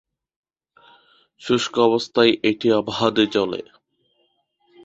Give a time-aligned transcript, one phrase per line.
[1.41, 3.61] শুষ্ক অবস্থায় এটি অবাধে জ্বলে।